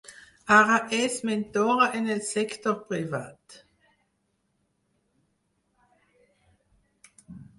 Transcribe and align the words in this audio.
Ara 0.53 0.77
és 0.99 1.17
mentora 1.29 1.89
en 1.99 2.07
el 2.13 2.23
sector 2.29 2.79
privat. 2.93 3.59